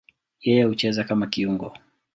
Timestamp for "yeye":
0.41-0.63